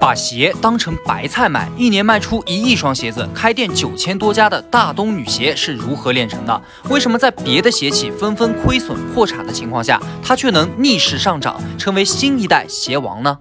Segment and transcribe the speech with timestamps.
[0.00, 6.62] 把鞋当成白菜卖，一年卖出一亿双鞋子，开店九千多家的大东女鞋是如何炼成的？
[6.88, 13.38] 为什么在别的鞋企纷纷亏损破产的情况下，它却能逆势上涨，成为新一代鞋王呢？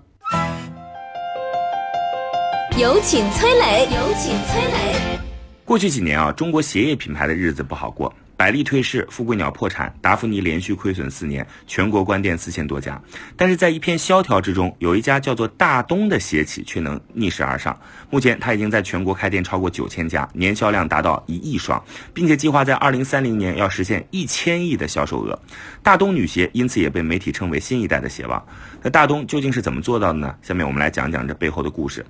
[2.77, 5.19] 有请崔磊，有请崔磊。
[5.63, 8.13] 过去几年啊，中国鞋业品牌的日子不好过。
[8.39, 12.97] 百丽退市，富贵鸟破产，达芙妮连续亏损四年，全国关店四千多家。
[13.35, 17.77] 但是在一片萧条之中，有一家叫做大东的鞋企却能逆势而上。
[18.09, 25.37] 目前，它已经在全国开店超过九千家，年销量达到一亿双，并且计划在二零三零年要实现一千亿的销售额。
[25.83, 28.41] 大东女鞋因此也被媒体称为新一代的鞋王。
[28.81, 30.33] 那大东究竟是怎么做到的呢？
[30.41, 32.05] 下面我们来讲讲这背后的故事。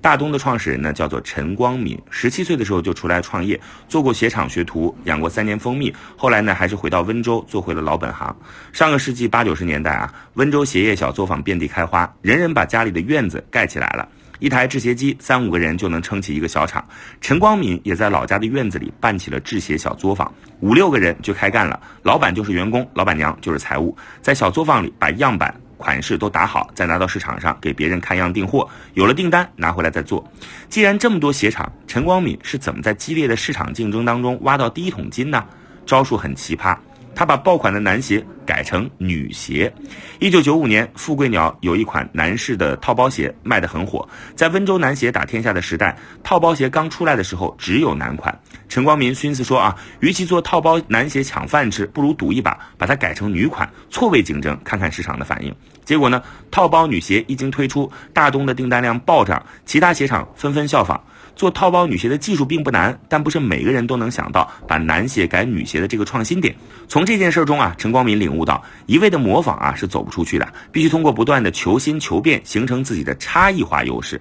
[0.00, 8.34] 大东的创始人呢，叫做陈光敏，十七岁的时候就出来创业，做过鞋厂学徒，养过三年蜂蜂蜜，后来呢，还是回到温州做回了老本行。
[8.72, 14.08] 上个世纪八九十年代啊，温州鞋业小作坊遍地开花，人人把家里的院子盖起来了，
[14.38, 16.86] 一台制鞋机，三五个人就能撑起一个小厂。
[17.20, 25.52] 陈光敏也在老家的院子里办起了制鞋小作坊，五六个人就开干了，老板就是员工，老板娘就是财务，在小作坊里把样板。
[25.76, 30.24] 款式都打好，再拿到市场上给别人看样订货，有了订单拿回来再做。
[30.70, 35.44] 既然这么多鞋厂，陈光敏是怎么在激烈的市场竞争当中挖到第一桶金呢？
[35.86, 36.76] 招数很奇葩。
[37.16, 39.72] 他把爆款的男鞋改成女鞋。
[40.18, 44.08] 一九九五年，富贵鸟有一款男士的套包鞋卖得很火。
[44.34, 48.36] 在温州男鞋打天下的时代，套包鞋刚出来的时候只有男款。
[48.68, 55.54] 陈光明寻思说啊，与其做套包男鞋抢饭吃，不如赌一把，把它改成女款，错位竞争，看看市场的反应。
[55.84, 61.00] 结果呢，套包女鞋一经推出，大东的订单量暴涨，其他鞋厂纷纷效仿。
[61.36, 66.54] 做套包女鞋的技术并不难，但不是每个人都能想到把男鞋改女鞋的这个创新点。
[66.88, 74.20] 从这件事中啊，陈光明领悟到，一味的模仿啊是走不出去的，必须通过不断的求新求变，形成自己的差异化优势。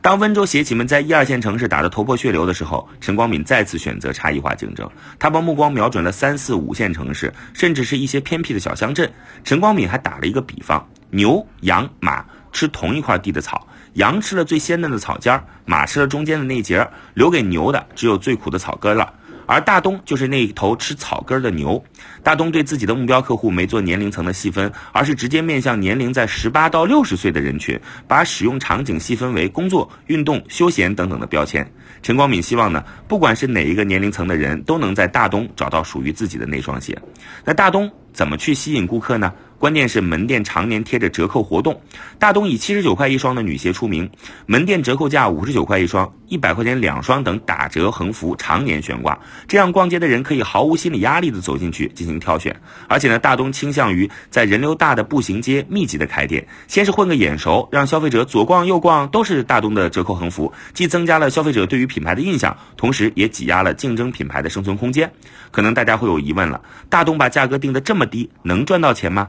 [0.00, 4.88] 当温州鞋企们在一二线城市打得头破血流的时候，陈光敏再次选择差异化竞争。
[5.16, 9.08] 他把目光瞄准了三四五线城市，甚至是一些偏僻的小乡镇。
[9.44, 13.64] 陈光敏还打了一个比方：牛、羊、马吃同一块地的草。
[13.94, 19.12] 羊吃了最鲜嫩的草尖儿，马吃了中间的那节儿，留给牛的只有最苦的草根了。
[19.44, 21.82] 而大东就是那一头吃草根的牛。
[22.22, 31.70] 大东对自己的目标客户没做年龄层的细分，而是直接面向年龄在十八到六十岁的人群，把使用场景细分为工作、运动、休闲等等的标签。
[32.02, 36.96] 陈光敏希望呢，不管是哪一个年龄层的人，都能在大东找到属于自己的那双鞋。
[37.44, 39.32] 那大东怎么去吸引顾客呢？
[39.62, 41.80] 关键是门店常年贴着折扣活动，
[42.18, 44.10] 大东以七十九块一双的女鞋出名，
[44.44, 52.60] 门店折扣价五十九块一双，一百块钱两双等打折横幅常年悬挂，这样逛街的人可以毫无心理压力的走进去进行挑选。
[52.88, 65.08] 而且呢，大东倾向于在人流大的步行街密集的开店，先是混个眼熟，让消费者左逛右逛都是大东的折扣横幅，既增加了消费者对于品牌的印象，同时也挤压了竞争品牌的生存空间。
[65.52, 69.28] 可能大家会有疑问了，大东把价格定得这么低，能赚到钱吗？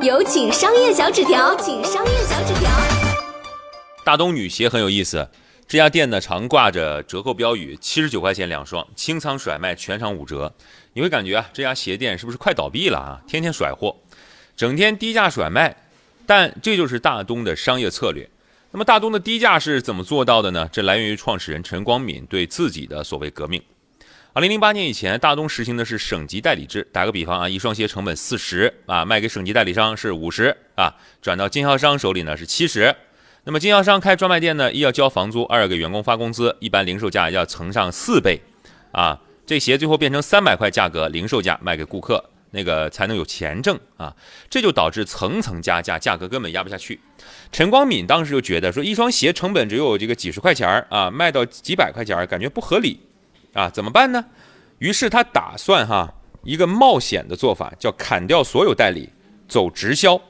[0.00, 2.70] 有请商业小纸条，请商业小纸条。
[4.04, 5.28] 大东女鞋很有意思，
[5.66, 10.54] 这家店呢常挂着折扣标语，七十九块钱两双，清仓甩卖，全场五折。
[10.92, 13.20] 你会感觉啊，这家鞋店是不是快倒闭了啊？
[13.26, 13.96] 天天甩货，
[14.56, 15.76] 整天低价甩卖，
[16.24, 18.28] 但这就是大东的商业策略。
[18.70, 20.68] 那么大东的低价是怎么做到的呢？
[20.72, 23.60] 这来源于创始人陈光敏对自己的所谓革命。
[24.38, 26.86] 二零零八年以前，大东实行的是省级代理制。
[26.92, 32.94] 打个比方啊，一双鞋成本四十啊，卖给省级代理商是五十啊，转到经销商手里呢是七十。
[33.42, 38.40] 那么经销商开专卖店呢，一要交房租，二要给员工发工资，一般零售价要乘上四倍
[38.92, 39.18] 啊。
[39.44, 44.14] 这鞋最后变成三百块价格，零售价卖给顾客，那个才能有钱挣啊。
[44.48, 47.00] 这就导致层层加价，价格根本压不下去。
[47.50, 53.00] 陈光敏当时就觉得说，一双鞋成本只有这个几十块钱儿啊，卖到几百块钱儿，感觉不合理。
[53.52, 54.24] 啊，怎么办呢？
[54.78, 56.14] 于是他打算哈
[56.44, 59.08] 一个冒险的做法，叫砍掉所有代理，
[59.48, 60.20] 走直销。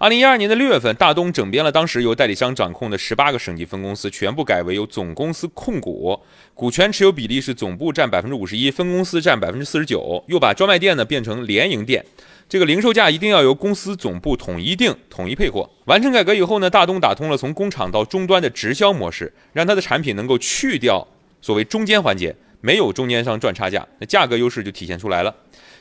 [0.00, 6.16] 二零一二年的六月份，大东整编了当时由代理商掌控的十八个省级分公司，全部改为由总公司控股，
[6.54, 10.22] 股权持有比例是总部占百分之五十一，分公司占百分之四十九。
[10.28, 12.04] 又把专卖店呢变成联营店，
[12.48, 15.68] 这个零售价一定要由公司总部统一定、统一配货。
[15.86, 21.04] 完成改革以后呢，大东打通了从工厂到终端的直销模式，让它的产品能够去掉
[21.40, 25.34] 所谓中间环节，没有中间商赚差价，那价格优势就体现出来了。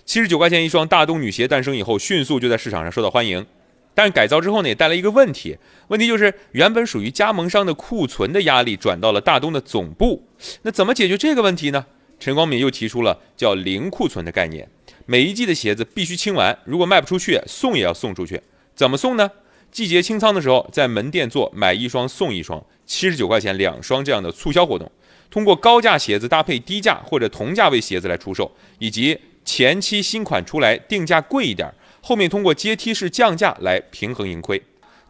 [0.06, 3.46] 七十九块钱一双大东女鞋诞生以后，迅速就在市场上受到欢迎。
[3.94, 5.58] 但是改造之后呢，也带来一个问题，
[5.88, 10.28] 问题就是原本属于加盟商的库存的压力转到了大东的总部。
[10.62, 11.86] 那怎么解决这个问题呢？
[12.20, 14.70] 陈光敏又提出了叫零库存的概念，
[15.06, 18.40] 每一季的鞋子必须清完，如果卖不出去，送也要送出去。
[18.76, 19.32] 怎么送呢？
[19.72, 24.90] 季节清仓的时候，在门店做买一双送一双，七十九块钱两双这样的促销活动，
[25.30, 31.72] 通过高价鞋子搭配低价或者同价位鞋子来出售，以及前期新款出来定价贵一点。
[32.02, 34.62] 后面通过阶梯式降价来平衡盈亏。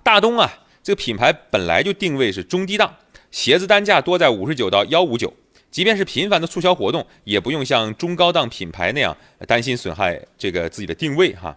[0.02, 2.92] 大东啊，这个品牌本来就定位是中低档，
[3.30, 5.32] 鞋子单价多在五十九到幺五九，
[5.70, 9.16] 即便是频繁的促销活动，也不用像中高档品牌那样
[9.46, 11.56] 担心损害这个自己的定位哈。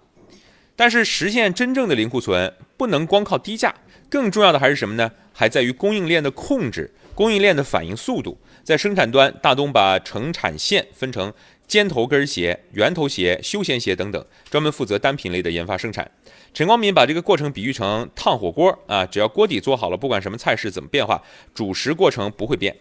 [0.80, 3.74] 但是实现真正的零库存，不能光靠低价，
[4.08, 5.12] 更重要的还是什么呢？
[5.30, 8.38] 还在于供应链的控制，供应链的反应速度。
[8.64, 11.30] 在生产端，大东把成产线分成。
[11.66, 16.10] 尖头跟鞋、圆头鞋、休闲鞋等等，专门负责单品类的研发生产。
[16.54, 21.22] 陈光敏把这个过程比喻成烫火锅啊，只要锅底做好了，不管什么菜式怎么变化，
[21.52, 22.74] 主食过程不会变。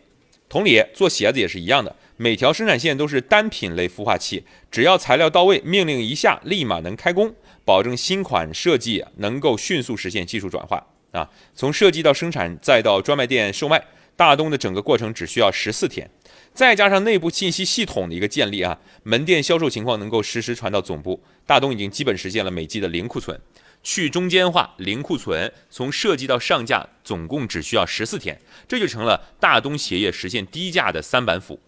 [0.48, 7.32] 同理，做鞋子也是一样的，每条生产线都是单品类孵化器，只要材料到位，命令一下，立马能开工，
[7.70, 11.30] 保证新款设计能够迅速实现技术转化啊。
[11.54, 13.80] 从设计到生产再到专卖店售卖，
[14.16, 16.10] 大东的整个过程只需要十四天。
[16.52, 21.24] 再加上内部信息系统的一个建立啊，门店销售情况能够实时传到总部。
[21.46, 23.40] 大东已经基本实现了每季的零库存，
[23.84, 31.60] 去中间化、零库存，从设计到上架总共只需要十四天，这就成了大东鞋业实现低价的三板斧。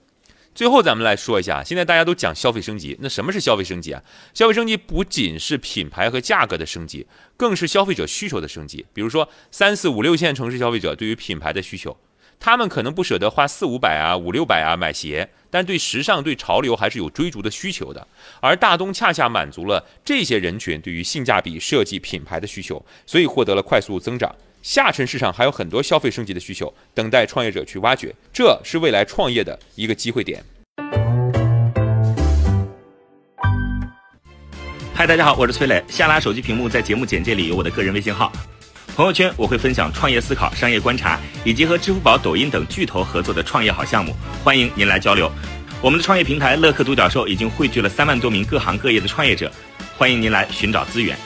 [0.53, 4.03] 最后咱们来说一下，现在大家都讲消费升级，那什么是消费升级啊？
[4.33, 7.07] 消费升级不仅是品牌和价格的升级，
[7.37, 8.85] 更是消费者需求的升级。
[8.93, 11.97] 比如说三四五六线城市消费者对于品牌的需求。
[12.43, 18.07] 他们可能不舍得花四五百啊、五六百啊买鞋，但对时尚、对潮流还是有追逐的需求的。
[18.39, 24.35] 而大东恰恰满足了这些人群对于性价比、设计、品牌的需求，所以获得了快速增长。
[24.61, 30.43] 下沉市场还有很多消费升级的需求，等待创业者去挖掘，这是未来创业的一个机会点。
[34.93, 35.83] 嗨，大家好，我是崔磊。
[35.87, 38.31] 下拉手机屏幕，在节目简介里有我的个人微信号。
[38.95, 45.31] 朋友圈我会分享创业思考、商业观察，以及和支付宝、抖音等巨头合作的创业好项目，欢迎您来交流。
[45.81, 49.51] 我们的创业平台乐客独角兽已经汇聚了三万多名各行各业的创业者，
[49.97, 51.17] 欢迎您来寻找资源。